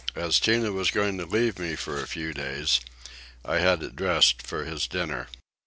As 0.15 0.39
Tinah 0.39 0.73
was 0.73 0.89
going 0.89 1.19
to 1.19 1.27
leave 1.27 1.59
me 1.59 1.75
for 1.75 2.01
a 2.01 2.07
few 2.07 2.33
days 2.33 2.79
I 3.45 3.59
had 3.59 3.83
it 3.83 3.95
dressed 3.95 4.41
for 4.41 4.65
his 4.65 4.87
dinner. 4.87 5.27